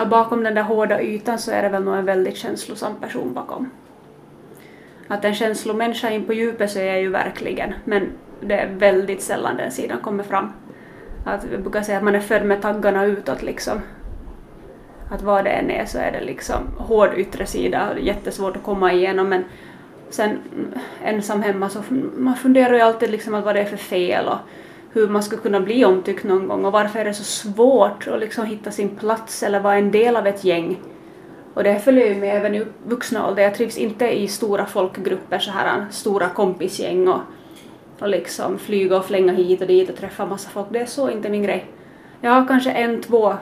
Och 0.00 0.08
bakom 0.08 0.42
den 0.42 0.54
där 0.54 0.62
hårda 0.62 1.02
ytan 1.02 1.38
så 1.38 1.50
är 1.50 1.62
det 1.62 1.68
väl 1.68 1.84
nog 1.84 1.94
en 1.94 2.04
väldigt 2.04 2.36
känslosam 2.36 2.96
person 3.00 3.34
bakom. 3.34 3.70
Att 5.08 5.24
en 5.24 5.34
känslomänniska 5.34 6.10
in 6.10 6.24
på 6.24 6.32
djupet 6.32 6.70
så 6.70 6.78
är 6.78 6.84
jag 6.84 7.00
ju 7.00 7.08
verkligen, 7.08 7.74
men 7.84 8.12
det 8.40 8.54
är 8.54 8.68
väldigt 8.68 9.22
sällan 9.22 9.56
den 9.56 9.70
sidan 9.70 10.00
kommer 10.00 10.24
fram. 10.24 10.52
Att 11.26 11.46
jag 11.52 11.60
brukar 11.62 11.82
säga 11.82 11.98
att 11.98 12.04
man 12.04 12.14
är 12.14 12.20
född 12.20 12.44
med 12.44 12.62
taggarna 12.62 13.04
utåt 13.04 13.42
liksom. 13.42 13.80
Att 15.10 15.22
vad 15.22 15.44
det 15.44 15.50
än 15.50 15.70
är 15.70 15.86
så 15.86 15.98
är 15.98 16.12
det 16.12 16.24
liksom 16.24 16.56
hård 16.78 17.10
yttre 17.16 17.46
sida 17.46 17.90
och 17.90 18.00
jättesvårt 18.00 18.56
att 18.56 18.62
komma 18.62 18.92
igenom 18.92 19.28
men 19.28 19.44
sen 20.10 20.30
mm, 20.30 20.70
ensam 21.04 21.42
hemma 21.42 21.68
så 21.68 21.82
man 22.16 22.36
funderar 22.36 22.74
ju 22.74 22.80
alltid 22.80 23.10
liksom 23.10 23.34
att 23.34 23.44
vad 23.44 23.54
det 23.54 23.60
är 23.60 23.64
för 23.64 23.76
fel 23.76 24.26
och 24.26 24.38
hur 24.92 25.08
man 25.08 25.22
ska 25.22 25.36
kunna 25.36 25.60
bli 25.60 25.84
omtyckt 25.84 26.24
någon 26.24 26.48
gång 26.48 26.64
och 26.64 26.72
varför 26.72 26.98
är 26.98 27.04
det 27.04 27.14
så 27.14 27.24
svårt 27.24 28.06
att 28.06 28.20
liksom 28.20 28.46
hitta 28.46 28.70
sin 28.70 28.88
plats 28.88 29.42
eller 29.42 29.60
vara 29.60 29.74
en 29.74 29.90
del 29.90 30.16
av 30.16 30.26
ett 30.26 30.44
gäng. 30.44 30.80
Och 31.54 31.64
det 31.64 31.78
följer 31.78 32.06
ju 32.06 32.14
med 32.14 32.36
även 32.36 32.54
i 32.54 32.64
vuxna 32.86 33.28
ålder. 33.28 33.42
Jag 33.42 33.54
trivs 33.54 33.78
inte 33.78 34.08
i 34.08 34.28
stora 34.28 34.66
folkgrupper, 34.66 35.38
så 35.38 35.50
här 35.50 35.86
stora 35.90 36.28
kompisgäng 36.28 37.08
och, 37.08 37.20
och 37.98 38.08
liksom 38.08 38.58
flyga 38.58 38.96
och 38.96 39.04
flänga 39.04 39.32
hit 39.32 39.60
och 39.60 39.66
dit 39.66 39.90
och 39.90 39.96
träffa 39.96 40.26
massa 40.26 40.50
folk. 40.50 40.66
Det 40.70 40.78
är 40.78 40.86
så 40.86 41.10
inte 41.10 41.28
min 41.28 41.42
grej. 41.42 41.66
Jag 42.20 42.30
har 42.30 42.46
kanske 42.46 42.70
en, 42.70 43.02
två 43.02 43.34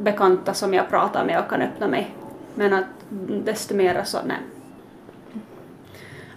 bekanta 0.00 0.54
som 0.54 0.74
jag 0.74 0.88
pratar 0.88 1.24
med 1.24 1.38
och 1.38 1.50
kan 1.50 1.62
öppna 1.62 1.88
mig. 1.88 2.14
Men 2.54 2.72
att 2.72 2.84
desto 3.28 3.74
mera 3.74 4.04
så, 4.04 4.18
nej. 4.26 4.36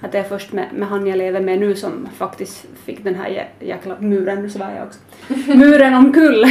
Att 0.05 0.11
det 0.11 0.19
är 0.19 0.23
först 0.23 0.51
med, 0.51 0.69
med 0.73 0.87
han 0.87 1.07
jag 1.07 1.17
lever 1.17 1.41
med 1.41 1.59
nu 1.59 1.75
som 1.75 2.09
faktiskt 2.15 2.65
fick 2.83 3.03
den 3.03 3.15
här 3.15 3.49
jäkla 3.59 3.99
muren, 3.99 4.41
nu 4.41 4.49
svär 4.49 4.75
jag 4.75 4.87
också, 4.87 4.99
muren 5.57 5.93
omkull. 5.93 6.45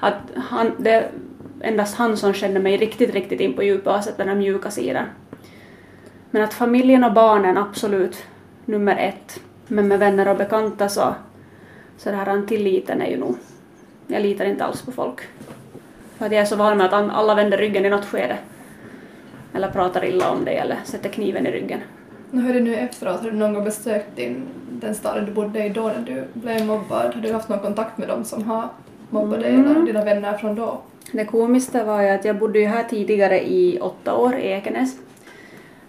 Att 0.00 0.14
han, 0.34 0.72
det 0.78 0.90
är 0.90 1.10
endast 1.60 1.96
han 1.96 2.16
som 2.16 2.32
känner 2.32 2.60
mig 2.60 2.76
riktigt, 2.76 3.14
riktigt 3.14 3.40
in 3.40 3.54
på 3.54 3.62
djupet 3.62 4.16
den 4.16 4.28
här 4.28 4.34
mjuka 4.34 4.70
sidan. 4.70 5.04
Men 6.30 6.42
att 6.42 6.54
familjen 6.54 7.04
och 7.04 7.12
barnen 7.12 7.56
absolut 7.56 8.24
nummer 8.64 8.96
ett. 8.96 9.40
Men 9.66 9.88
med 9.88 9.98
vänner 9.98 10.28
och 10.28 10.36
bekanta 10.36 10.88
så, 10.88 11.14
så 11.96 12.10
det 12.10 12.16
här 12.16 12.46
tilliten 12.46 13.02
är 13.02 13.10
ju 13.10 13.16
nog, 13.16 13.36
jag 14.06 14.22
litar 14.22 14.44
inte 14.44 14.64
alls 14.64 14.82
på 14.82 14.92
folk. 14.92 15.20
För 16.18 16.26
att 16.26 16.32
jag 16.32 16.40
är 16.40 16.46
så 16.46 16.56
van 16.56 16.78
med 16.78 16.86
att 16.86 17.10
alla 17.10 17.34
vänder 17.34 17.58
ryggen 17.58 17.86
i 17.86 17.90
något 17.90 18.06
skede. 18.06 18.38
Eller 19.54 19.70
pratar 19.70 20.04
illa 20.04 20.30
om 20.30 20.44
dig 20.44 20.56
eller 20.56 20.78
sätter 20.84 21.08
kniven 21.08 21.46
i 21.46 21.50
ryggen. 21.50 21.80
Hur 22.30 22.50
är 22.50 22.54
det 22.54 22.60
nu 22.60 22.74
efteråt? 22.74 23.20
Har 23.20 23.30
du 23.30 23.36
någon 23.36 23.54
gång 23.54 23.64
besökt 23.64 24.16
din, 24.16 24.42
den 24.70 24.94
staden 24.94 25.24
du 25.24 25.32
bodde 25.32 25.64
i 25.64 25.68
då 25.68 25.82
när 25.82 26.00
du 26.06 26.40
blev 26.40 26.66
mobbad? 26.66 27.14
Har 27.14 27.22
du 27.22 27.32
haft 27.32 27.48
någon 27.48 27.58
kontakt 27.58 27.98
med 27.98 28.08
dem 28.08 28.24
som 28.24 28.42
har 28.42 28.68
mobbat 29.10 29.40
dig 29.40 29.54
mm. 29.54 29.70
eller 29.70 29.86
dina 29.86 30.04
vänner 30.04 30.36
från 30.36 30.54
då? 30.54 30.80
Det 31.12 31.24
komiska 31.24 31.84
var 31.84 32.02
ju 32.02 32.08
att 32.08 32.24
jag 32.24 32.38
bodde 32.38 32.58
ju 32.58 32.66
här 32.66 32.84
tidigare 32.84 33.48
i 33.48 33.78
åtta 33.80 34.14
år 34.14 34.34
i 34.36 34.46
Ekenäs. 34.46 34.96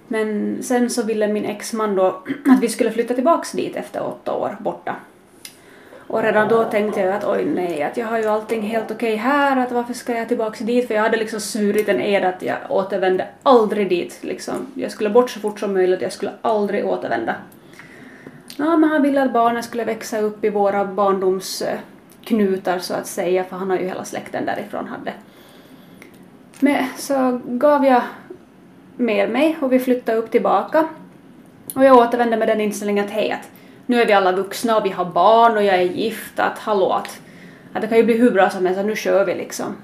Men 0.08 0.58
sen 0.64 0.89
så 0.89 1.03
ville 1.03 1.28
min 1.28 1.45
exman 1.45 1.95
då 1.95 2.06
att 2.47 2.59
vi 2.62 2.69
skulle 2.69 2.92
flytta 2.92 3.14
tillbaks 3.14 3.52
dit 3.52 3.75
efter 3.75 4.03
åtta 4.03 4.34
år 4.34 4.58
borta. 4.59 4.95
Och 6.12 6.23
redan 6.23 6.48
då 6.48 6.64
tänkte 6.64 7.00
jag 7.00 7.14
att 7.14 7.26
oj 7.26 7.45
nej, 7.45 7.84
att 7.84 7.98
jag 7.98 8.08
har 8.08 8.17
ju 8.17 8.26
allting 8.26 8.62
helt 8.62 8.92
okej 8.92 9.16
här, 9.16 9.58
att 9.58 9.72
varför 9.72 9.94
ska 9.94 10.18
jag 10.18 10.28
tillbaks 10.28 10.59
dit? 10.59 10.88
För 10.88 10.94
jag 10.95 11.02
hade 11.02 11.18
liksom 11.18 11.40
svurit 11.40 11.90
en 11.90 12.02
ed 12.02 12.23
att 12.23 12.42
jag 12.42 12.58
återvände 12.70 13.28
aldrig 13.44 13.90
dit 13.90 14.20
liksom. 14.22 14.68
Jag 14.73 14.92
skulle 14.92 15.09
bort 15.09 15.30
så 15.30 15.40
fort 15.40 15.59
som 15.59 15.73
möjligt, 15.73 16.02
jag 16.02 16.14
skulle 16.14 16.31
aldrig 16.42 16.86
återvända. 16.86 17.36
Ja, 18.58 18.78
men 18.78 18.90
han 18.90 19.02
ville 19.02 19.23
att 19.23 19.34
barnen 19.34 19.64
skulle 19.64 19.84
växa 19.84 20.20
upp 20.20 20.45
i 20.45 20.50
våra 20.50 20.86
barndomsknutar 20.86 22.80
så 22.80 22.94
att 22.94 23.08
säga, 23.08 23.44
för 23.44 23.56
han 23.58 23.70
har 23.70 23.78
ju 23.78 23.86
hela 23.86 24.06
släkten 24.06 24.46
därifrån 24.46 24.88
hade. 24.88 25.14
Men 26.59 26.86
så 26.98 27.42
gav 27.46 27.86
jag 27.86 28.02
med 28.98 29.30
mig 29.30 29.58
och 29.62 29.72
vi 29.72 29.80
flyttade 29.80 30.18
upp 30.18 30.31
tillbaka. 30.31 30.88
Och 31.75 31.84
jag 31.84 31.98
återvände 31.98 32.38
med 32.38 32.48
den 32.48 32.62
inställningen 32.62 33.06
att 33.06 33.12
hej, 33.12 33.31
att 33.31 33.50
nu 33.86 34.02
är 34.02 34.06
vi 34.06 34.14
alla 34.14 34.31
vuxna 34.31 34.78
och 34.78 34.86
vi 34.86 34.90
har 34.90 35.06
barn 35.06 35.58
och 35.58 35.64
jag 35.64 35.75
är 35.75 35.81
gift, 35.81 36.40
att 36.40 36.59
hallå 36.59 36.90
att, 36.90 37.22
att 37.74 37.81
det 37.81 37.88
kan 37.88 37.97
ju 37.97 38.03
bli 38.03 38.18
hur 38.18 38.31
bra 38.31 38.50
som 38.50 38.66
helst, 38.66 38.86
nu 38.86 38.96
kör 38.96 39.25
vi 39.25 39.36
liksom. 39.36 39.75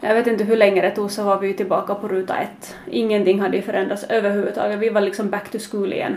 Jag 0.00 0.14
vet 0.14 0.26
inte 0.26 0.44
hur 0.44 0.56
länge 0.56 0.82
det 0.82 0.90
tog 0.90 1.10
så 1.10 1.24
var 1.24 1.38
vi 1.38 1.54
tillbaka 1.54 1.94
på 1.94 2.08
ruta 2.08 2.36
ett. 2.38 2.76
Ingenting 2.90 3.40
hade 3.40 3.56
ju 3.56 3.62
förändrats 3.62 4.04
överhuvudtaget, 4.04 4.78
vi 4.78 4.88
var 4.88 5.00
liksom 5.00 5.30
back 5.30 5.50
to 5.50 5.58
school 5.70 5.92
igen. 5.92 6.16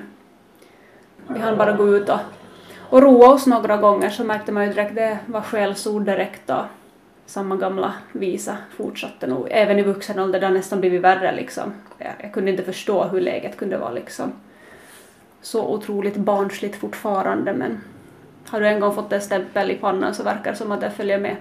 Vi 1.27 1.39
hann 1.39 1.57
bara 1.57 1.71
gå 1.71 1.95
ut 1.95 2.09
och, 2.09 2.19
och 2.89 3.01
roa 3.01 3.33
oss 3.33 3.47
några 3.47 3.77
gånger 3.77 4.09
så 4.09 4.23
märkte 4.23 4.51
man 4.51 4.63
ju 4.63 4.73
direkt 4.73 4.95
det 4.95 5.17
var 5.25 5.41
skällsord 5.41 6.05
direkt 6.05 6.49
och 6.49 6.63
samma 7.25 7.55
gamla 7.55 7.93
visa 8.11 8.57
fortsatte 8.77 9.27
nog 9.27 9.47
även 9.51 9.79
i 9.79 9.83
vuxen 9.83 10.19
ålder, 10.19 10.39
det 10.39 10.45
har 10.45 10.53
nästan 10.53 10.79
blivit 10.79 11.01
värre 11.01 11.35
liksom. 11.35 11.73
Jag, 11.97 12.13
jag 12.17 12.33
kunde 12.33 12.51
inte 12.51 12.63
förstå 12.63 13.03
hur 13.03 13.21
läget 13.21 13.57
kunde 13.57 13.77
vara 13.77 13.91
liksom 13.91 14.33
så 15.45 15.67
otroligt 15.67 16.15
barnsligt 16.15 16.75
fortfarande 16.75 17.53
men 17.53 17.81
har 18.47 18.59
du 18.59 18.67
en 18.67 18.79
gång 18.79 18.95
fått 18.95 19.11
en 19.11 19.21
stämpel 19.21 19.71
i 19.71 19.75
pannan 19.75 20.15
så 20.15 20.23
verkar 20.23 20.51
det 20.51 20.57
som 20.57 20.71
att 20.71 20.81
det 20.81 20.91
följer 20.91 21.19
med. 21.19 21.35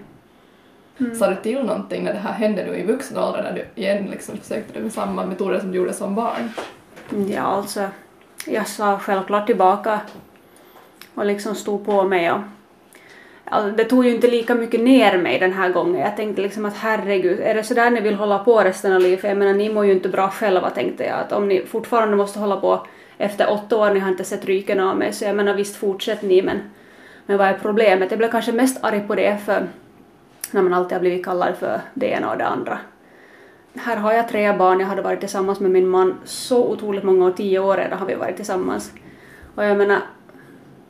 Mm. 0.99 1.15
Sa 1.15 1.31
du 1.31 1.37
till 1.37 1.63
någonting 1.63 2.05
när 2.05 2.13
det 2.13 2.19
här 2.19 2.33
hände 2.33 2.67
nu 2.67 2.77
i 2.77 2.83
vuxen 2.83 3.19
ålder 3.19 3.43
när 3.43 3.53
du 3.53 3.83
igen 3.83 4.07
liksom 4.11 4.37
försökte 4.37 4.81
med 4.81 4.93
samma 4.93 5.27
metoder 5.27 5.61
som 5.61 5.73
du 5.73 5.79
gjorde 5.79 5.93
som 5.93 6.15
barn? 6.15 6.51
Ja, 7.29 7.43
alltså 7.43 7.89
jag 8.47 8.69
sa 8.69 8.99
självklart 8.99 9.47
tillbaka 9.47 10.01
och 11.15 11.27
liksom 11.27 11.55
stod 11.55 11.87
på 11.87 12.03
mig 12.03 12.33
och 12.33 12.41
alltså, 13.45 13.77
det 13.77 13.85
tog 13.85 14.05
ju 14.05 14.15
inte 14.15 14.31
lika 14.31 14.55
mycket 14.55 14.81
ner 14.81 15.19
mig 15.19 15.39
den 15.39 15.53
här 15.53 15.69
gången. 15.69 16.01
Jag 16.01 16.17
tänkte 16.17 16.43
liksom 16.43 16.65
att 16.65 16.77
herregud, 16.77 17.41
är 17.41 17.55
det 17.55 17.65
sådär 17.65 17.91
ni 17.91 18.01
vill 18.01 18.15
hålla 18.15 18.39
på 18.39 18.61
resten 18.61 18.93
av 18.93 19.01
livet? 19.01 19.25
Jag 19.25 19.37
menar, 19.37 19.55
ni 19.55 19.73
mår 19.73 19.87
ju 19.87 19.93
inte 19.93 20.09
bra 20.09 20.29
själva 20.29 20.71
tänkte 20.71 21.05
jag. 21.05 21.21
Att 21.21 21.33
om 21.33 21.49
ni 21.49 21.67
fortfarande 21.67 22.17
måste 22.17 22.39
hålla 22.39 22.57
på 22.57 22.87
efter 23.19 23.53
åtta 23.53 23.77
år, 23.77 23.91
ni 23.91 24.01
har 24.01 24.09
inte 24.09 24.25
sett 24.25 24.45
ryken 24.45 24.81
av 24.81 24.97
mig, 24.97 25.13
så 25.13 25.25
jag 25.25 25.37
menar 25.37 25.55
visst 25.55 25.77
fortsätt 25.77 26.23
ni, 26.23 26.43
men, 26.43 26.59
men 27.27 27.39
vad 27.39 27.47
är 27.47 27.59
problemet? 27.63 28.11
Jag 28.11 28.19
blev 28.19 28.31
kanske 28.31 28.53
mest 28.53 28.85
arg 28.85 29.01
på 29.07 29.15
det 29.15 29.39
för 29.45 29.67
när 30.51 30.63
man 30.63 30.75
alltid 30.75 30.93
har 30.93 31.01
blivit 31.01 31.25
kallad 31.25 31.57
för 31.57 31.81
det 31.95 32.07
ena 32.07 32.31
och 32.31 32.39
det 32.39 32.47
andra. 32.47 32.79
Här 33.75 33.97
har 33.97 34.13
jag 34.13 34.29
tre 34.29 34.53
barn, 34.53 34.81
jag 34.81 34.87
hade 34.87 35.03
varit 35.03 35.21
tillsammans 35.21 35.61
med 35.61 35.71
min 35.71 35.89
man 35.89 36.15
så 36.25 36.65
otroligt 36.65 37.05
många 37.05 37.27
år, 37.27 37.31
tio 37.31 37.59
år 37.59 37.77
redan 37.77 37.99
har 37.99 38.07
vi 38.07 38.15
varit 38.15 38.37
tillsammans. 38.37 38.93
Och 39.55 39.65
jag 39.65 39.77
menar, 39.77 39.99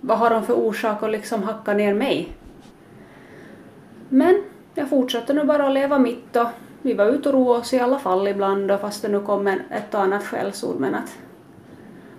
vad 0.01 0.19
har 0.19 0.31
de 0.31 0.47
för 0.47 0.55
orsak 0.55 1.03
att 1.03 1.11
liksom 1.11 1.43
hacka 1.43 1.75
ner 1.75 1.95
mig? 1.95 2.33
Men 4.09 4.43
jag 4.75 4.91
fortsatte 4.91 5.33
nu 5.33 5.45
bara 5.45 5.67
att 5.67 5.75
leva 5.75 5.99
mitt 5.99 6.37
och 6.37 6.49
vi 6.83 6.95
var 6.95 7.07
ute 7.07 7.29
och 7.29 7.35
roade 7.35 7.61
oss 7.61 7.73
i 7.73 7.81
alla 7.81 7.99
fall 7.99 8.29
ibland 8.29 8.71
och 8.71 8.81
fast 8.81 9.03
det 9.03 9.09
nu 9.09 9.21
kom 9.21 9.47
ett 9.47 9.95
och 9.95 10.01
annat 10.01 10.25
skällsord 10.25 10.81
men 10.81 10.95
att 10.95 11.19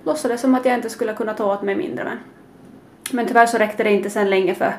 låtsades 0.05 0.41
som 0.41 0.55
att 0.55 0.65
jag 0.65 0.75
inte 0.75 0.89
skulle 0.89 1.13
kunna 1.13 1.33
ta 1.33 1.53
åt 1.53 1.61
mig 1.61 1.75
mindre. 1.75 2.03
Men, 2.03 2.17
men 3.11 3.27
tyvärr 3.27 3.45
så 3.45 3.57
räckte 3.57 3.83
det 3.83 3.91
inte 3.91 4.09
sen 4.09 4.29
länge 4.29 4.55
för 4.55 4.73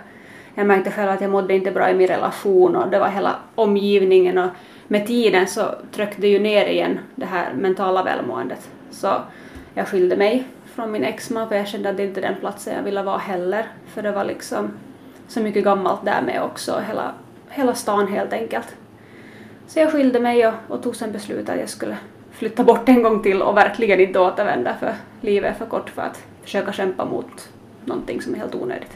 jag 0.54 0.66
märkte 0.66 0.91
själv 0.91 1.10
att 1.10 1.20
jag 1.20 1.31
mådde 1.31 1.54
inte 1.54 1.70
bra 1.70 1.91
i 1.91 1.94
min 1.94 2.06
relation 2.06 2.76
och 2.76 2.91
det 2.91 2.98
var 2.98 3.09
hela 3.09 3.36
omgivningen 3.54 4.38
och 4.38 4.50
med 4.88 5.06
tiden 5.06 5.47
så 5.47 5.75
tryckte 5.92 6.20
det 6.20 6.28
ju 6.28 6.38
ner 6.38 6.66
igen 6.66 6.98
det 7.15 7.26
här 7.26 7.53
mentala 7.53 8.03
välmåendet. 8.03 8.70
Så 8.91 9.12
jag 9.75 9.88
skilde 9.88 10.16
mig 10.16 10.44
från 10.65 10.92
min 10.92 11.04
exman 11.04 11.48
för 11.48 11.56
jag 11.56 11.69
kände 11.69 11.88
att 11.88 11.97
det 11.97 12.04
inte 12.04 12.20
är 12.20 12.22
den 12.22 12.41
platsen 12.41 12.75
jag 12.75 12.82
ville 12.82 13.03
vara 13.03 13.19
heller. 13.19 13.66
För 13.86 14.03
det 14.03 14.12
var 14.12 14.25
liksom 14.25 14.70
så 15.28 15.41
mycket 15.41 15.65
gammalt 15.65 16.04
där 16.04 16.22
med 16.22 16.42
också, 16.42 16.82
hela, 16.88 17.12
hela 17.48 17.75
stan 17.75 18.09
helt 18.09 18.32
enkelt. 18.32 18.76
Så 19.66 19.78
jag 19.78 19.92
skilde 19.92 20.20
mig 20.20 20.47
och, 20.47 20.54
och 20.69 20.82
tog 20.82 20.97
sen 20.97 21.12
beslut 21.12 21.48
att 21.48 21.59
jag 21.59 21.69
skulle 21.69 21.97
flytta 22.36 22.64
bort 22.64 22.88
en 22.88 23.02
gång 23.02 23.22
till 23.22 23.42
och 23.42 23.56
verkligen 23.56 24.00
inte 24.00 24.19
återvända 24.19 24.74
för 24.80 24.94
livet 25.20 25.50
är 25.50 25.58
för 25.58 25.66
kort 25.66 25.91
för 25.91 26.02
att 26.02 26.24
försöka 26.42 26.72
kämpa 26.72 27.04
mot 27.04 27.48
någonting 27.84 28.22
som 28.22 28.34
är 28.34 28.38
helt 28.38 28.54
onödigt. 28.54 28.91